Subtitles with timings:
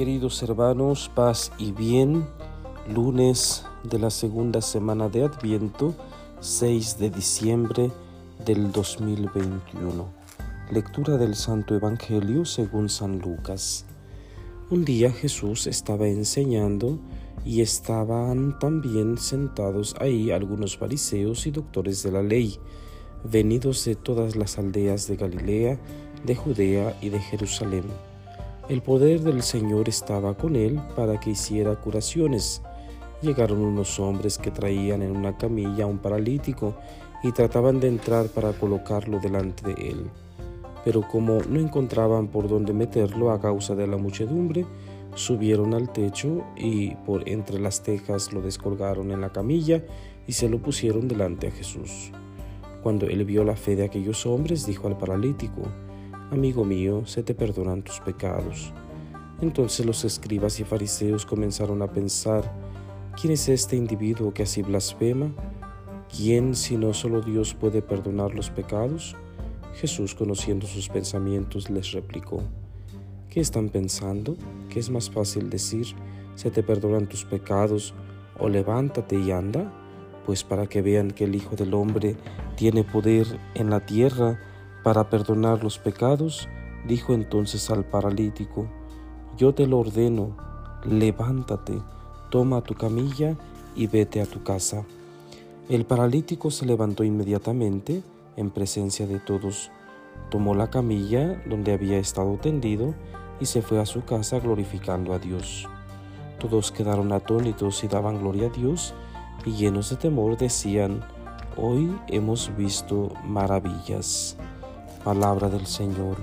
[0.00, 2.26] Queridos hermanos, paz y bien,
[2.88, 5.94] lunes de la segunda semana de Adviento,
[6.40, 7.90] 6 de diciembre
[8.46, 10.08] del 2021.
[10.70, 13.84] Lectura del Santo Evangelio según San Lucas.
[14.70, 16.98] Un día Jesús estaba enseñando
[17.44, 22.56] y estaban también sentados ahí algunos fariseos y doctores de la ley,
[23.22, 25.78] venidos de todas las aldeas de Galilea,
[26.24, 27.84] de Judea y de Jerusalén
[28.70, 32.62] el poder del Señor estaba con él para que hiciera curaciones.
[33.20, 36.76] Llegaron unos hombres que traían en una camilla a un paralítico
[37.24, 40.08] y trataban de entrar para colocarlo delante de él.
[40.84, 44.64] Pero como no encontraban por dónde meterlo a causa de la muchedumbre,
[45.16, 49.82] subieron al techo y por entre las tejas lo descolgaron en la camilla
[50.28, 52.12] y se lo pusieron delante a Jesús.
[52.84, 55.62] Cuando él vio la fe de aquellos hombres, dijo al paralítico,
[56.30, 58.72] Amigo mío, se te perdonan tus pecados.
[59.40, 62.44] Entonces los escribas y fariseos comenzaron a pensar,
[63.20, 65.34] ¿quién es este individuo que así blasfema?
[66.08, 69.16] ¿Quién si no solo Dios puede perdonar los pecados?
[69.74, 72.40] Jesús, conociendo sus pensamientos, les replicó,
[73.28, 74.36] ¿qué están pensando?
[74.68, 75.96] ¿Qué es más fácil decir,
[76.36, 77.92] se te perdonan tus pecados,
[78.38, 79.72] o levántate y anda?
[80.26, 82.14] Pues para que vean que el Hijo del Hombre
[82.54, 84.38] tiene poder en la tierra,
[84.82, 86.48] para perdonar los pecados,
[86.86, 88.66] dijo entonces al paralítico,
[89.36, 90.36] yo te lo ordeno,
[90.84, 91.80] levántate,
[92.30, 93.36] toma tu camilla
[93.74, 94.84] y vete a tu casa.
[95.68, 98.02] El paralítico se levantó inmediatamente
[98.36, 99.70] en presencia de todos,
[100.30, 102.94] tomó la camilla donde había estado tendido
[103.40, 105.68] y se fue a su casa glorificando a Dios.
[106.38, 108.94] Todos quedaron atónitos y daban gloria a Dios
[109.44, 111.04] y llenos de temor decían,
[111.56, 114.36] hoy hemos visto maravillas.
[115.04, 116.18] Palabra del Señor.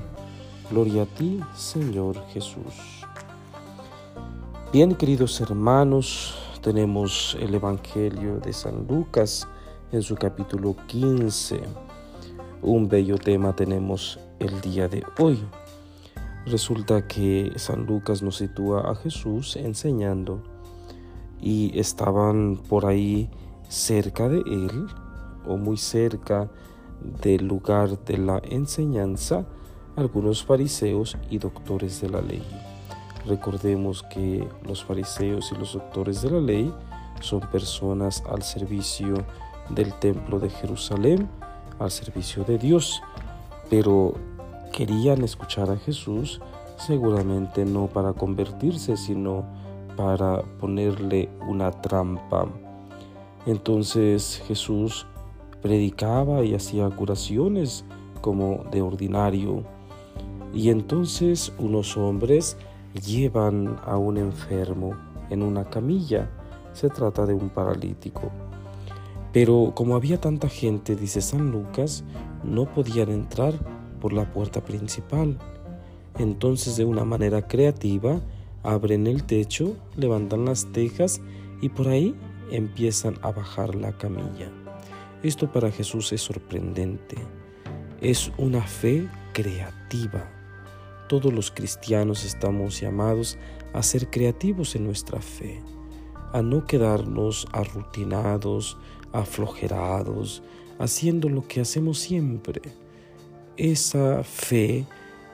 [0.70, 3.04] Gloria a ti, Señor Jesús.
[4.72, 9.48] Bien, queridos hermanos, tenemos el Evangelio de San Lucas
[9.92, 11.60] en su capítulo 15.
[12.62, 15.44] Un bello tema tenemos el día de hoy.
[16.46, 20.44] Resulta que San Lucas nos sitúa a Jesús enseñando
[21.42, 23.28] y estaban por ahí
[23.70, 24.86] cerca de él
[25.48, 26.52] o muy cerca
[27.02, 29.46] del lugar de la enseñanza
[29.96, 32.44] algunos fariseos y doctores de la ley.
[33.26, 36.74] Recordemos que los fariseos y los doctores de la ley
[37.20, 39.26] son personas al servicio
[39.70, 41.30] del templo de Jerusalén,
[41.80, 43.02] al servicio de Dios,
[43.70, 44.14] pero
[44.72, 46.40] querían escuchar a Jesús
[46.78, 49.44] seguramente no para convertirse, sino
[49.96, 52.48] para ponerle una trampa.
[53.46, 55.08] Entonces Jesús
[55.62, 57.86] predicaba y hacía curaciones
[58.22, 59.64] como de ordinario.
[60.54, 62.58] Y entonces unos hombres
[63.06, 64.96] llevan a un enfermo
[65.30, 66.30] en una camilla.
[66.74, 68.32] Se trata de un paralítico.
[69.34, 72.04] Pero como había tanta gente, dice San Lucas,
[72.44, 73.54] no podían entrar
[74.00, 75.38] por la puerta principal.
[76.18, 78.22] Entonces de una manera creativa
[78.64, 81.22] abren el techo, levantan las tejas
[81.62, 82.16] y por ahí
[82.52, 84.52] empiezan a bajar la camilla.
[85.24, 87.18] Esto para Jesús es sorprendente.
[88.02, 90.30] Es una fe creativa.
[91.10, 93.40] Todos los cristianos estamos llamados
[93.74, 95.64] a ser creativos en nuestra fe,
[96.34, 98.78] a no quedarnos arrutinados,
[99.12, 100.44] aflojerados,
[100.78, 102.62] haciendo lo que hacemos siempre.
[103.56, 104.86] Esa fe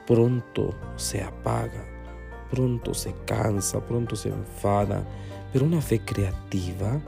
[0.07, 1.83] pronto se apaga,
[2.50, 5.05] pronto se cansa, pronto se enfada,
[5.51, 7.01] pero una fe creativa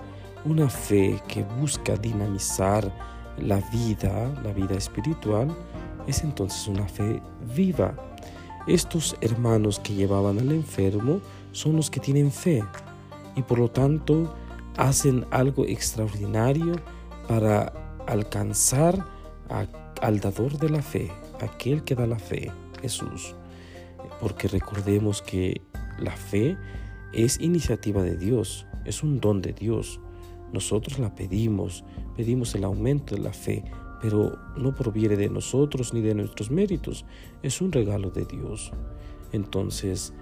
[0.45, 2.91] una fe que busca dinamizar
[3.37, 5.55] la vida, la vida espiritual,
[6.07, 7.21] es entonces una fe
[7.55, 7.95] viva.
[8.67, 11.19] Estos hermanos que llevaban al enfermo
[11.51, 12.63] son los que tienen fe
[13.35, 14.33] y por lo tanto
[14.77, 16.75] hacen algo extraordinario
[17.27, 17.73] para
[18.07, 19.05] alcanzar
[20.01, 22.51] al dador de la fe, aquel que da la fe,
[22.81, 23.35] Jesús.
[24.19, 25.61] Porque recordemos que
[25.99, 26.57] la fe
[27.13, 29.99] es iniciativa de Dios, es un don de Dios.
[30.53, 31.83] Nosotros la pedimos,
[32.15, 33.63] pedimos el aumento de la fe,
[34.01, 37.05] pero no proviene de nosotros ni de nuestros méritos,
[37.41, 38.71] es un regalo de Dios.
[39.31, 40.13] Entonces,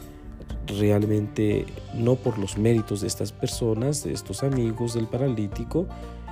[0.80, 5.88] realmente no por los méritos de estas personas, de estos amigos del paralítico,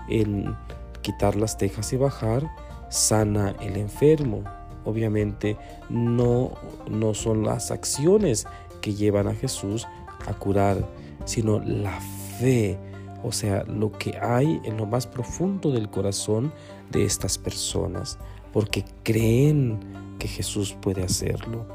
[0.09, 0.55] en
[1.01, 2.49] quitar las tejas y bajar,
[2.89, 4.43] sana el enfermo.
[4.85, 5.57] Obviamente
[5.89, 6.53] no,
[6.89, 8.47] no son las acciones
[8.81, 9.87] que llevan a Jesús
[10.25, 10.87] a curar,
[11.25, 11.99] sino la
[12.39, 12.79] fe
[13.23, 16.51] o sea, lo que hay en lo más profundo del corazón
[16.91, 18.17] de estas personas,
[18.51, 19.79] porque creen
[20.19, 21.65] que Jesús puede hacerlo.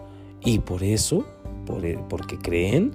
[0.43, 1.25] Y por eso,
[1.67, 2.93] por, porque creen,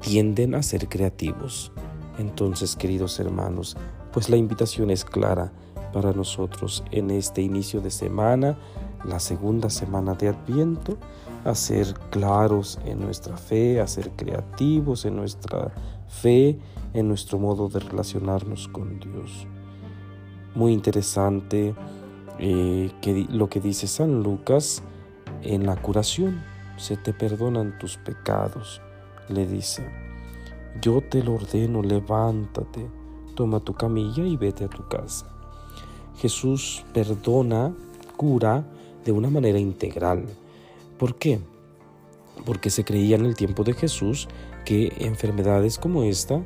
[0.00, 1.72] tienden a ser creativos.
[2.18, 3.76] Entonces, queridos hermanos,
[4.12, 5.52] pues la invitación es clara
[5.92, 8.58] para nosotros en este inicio de semana,
[9.04, 10.96] la segunda semana de Adviento,
[11.44, 15.72] a ser claros en nuestra fe, a ser creativos en nuestra
[16.08, 16.58] fe,
[16.94, 19.46] en nuestro modo de relacionarnos con Dios.
[20.54, 21.74] Muy interesante
[22.38, 24.82] eh, que, lo que dice San Lucas
[25.42, 26.42] en la curación.
[26.76, 28.80] Se te perdonan tus pecados,
[29.28, 29.88] le dice.
[30.80, 32.86] Yo te lo ordeno, levántate,
[33.34, 35.26] toma tu camilla y vete a tu casa.
[36.18, 37.74] Jesús perdona,
[38.16, 38.64] cura
[39.04, 40.24] de una manera integral.
[40.98, 41.40] ¿Por qué?
[42.44, 44.28] Porque se creía en el tiempo de Jesús
[44.68, 46.42] que enfermedades como esta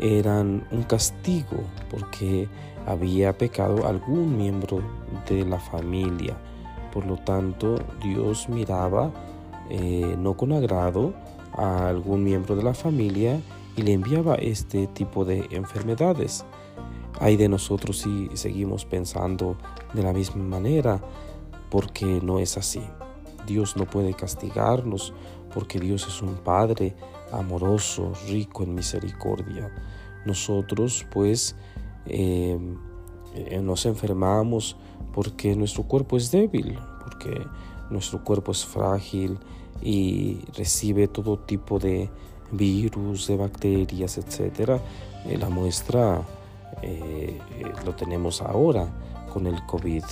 [0.00, 1.58] eran un castigo
[1.90, 2.48] porque
[2.86, 4.80] había pecado algún miembro
[5.28, 6.34] de la familia.
[6.94, 9.12] Por lo tanto, Dios miraba
[9.68, 11.12] eh, no con agrado
[11.52, 13.38] a algún miembro de la familia
[13.76, 16.46] y le enviaba este tipo de enfermedades.
[17.20, 19.58] Hay de nosotros si seguimos pensando
[19.92, 21.02] de la misma manera,
[21.68, 22.80] porque no es así.
[23.46, 25.12] Dios no puede castigarnos
[25.52, 26.94] porque Dios es un Padre
[27.32, 29.70] amoroso, rico en misericordia.
[30.24, 31.54] Nosotros pues
[32.06, 32.76] em,
[33.34, 34.76] eh, nos enfermamos
[35.12, 37.46] porque nuestro cuerpo es débil, porque
[37.90, 39.38] nuestro cuerpo es frágil
[39.82, 42.10] y recibe todo tipo de
[42.50, 44.80] virus, de bacterias, etc.
[45.26, 46.22] Eh, la muestra
[46.82, 47.38] eh,
[47.84, 48.88] lo tenemos ahora
[49.32, 50.04] con el COVID,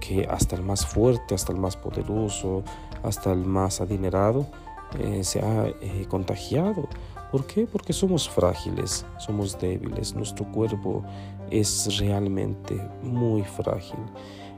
[0.00, 2.64] que hasta el más fuerte, hasta el más poderoso,
[3.02, 4.46] hasta el más adinerado
[5.22, 5.72] se ha
[6.08, 6.88] contagiado
[7.32, 7.66] ¿Por qué?
[7.66, 11.02] Porque somos frágiles, somos débiles, nuestro cuerpo
[11.50, 13.98] es realmente muy frágil.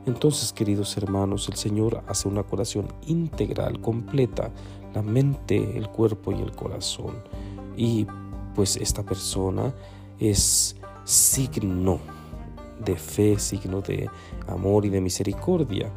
[0.07, 4.51] Entonces, queridos hermanos, el Señor hace una curación integral, completa,
[4.93, 7.15] la mente, el cuerpo y el corazón.
[7.77, 8.09] Y
[8.57, 9.73] pues esta persona
[10.19, 12.01] es signo
[12.85, 14.11] de fe, signo de
[14.49, 15.93] amor y de misericordia.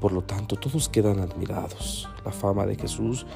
[0.00, 2.08] Por lo tanto, todos quedan admirados.
[2.24, 3.26] La fama de Jesús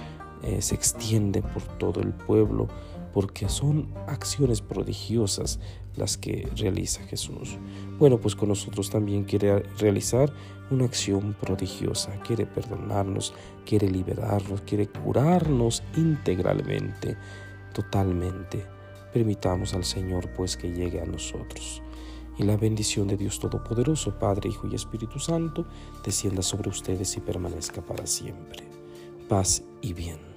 [0.42, 2.68] eh, se extiende por todo el pueblo
[3.16, 5.58] porque son acciones prodigiosas
[5.96, 7.56] las que realiza Jesús.
[7.98, 10.30] Bueno, pues con nosotros también quiere realizar
[10.70, 13.32] una acción prodigiosa, quiere perdonarnos,
[13.64, 17.16] quiere liberarnos, quiere curarnos integralmente,
[17.72, 18.66] totalmente.
[19.14, 21.82] Permitamos al Señor pues que llegue a nosotros.
[22.38, 25.66] Y la bendición de Dios Todopoderoso, Padre, Hijo y Espíritu Santo,
[26.04, 28.66] descienda sobre ustedes y permanezca para siempre.
[29.28, 30.35] Paz y bien.